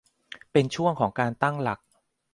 [0.51, 1.79] เป็นช่วงของการตั้งหลัก